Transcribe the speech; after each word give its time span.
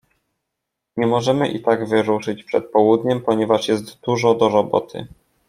Nie 0.97 1.07
możemy 1.07 1.47
i 1.47 1.61
tak 1.61 1.87
wyruszyć 1.89 2.43
przed 2.43 2.71
południem, 2.71 3.21
ponieważ 3.21 3.67
jest 3.67 3.99
dużo 3.99 4.33
do 4.35 4.49
roboty. 4.49 5.07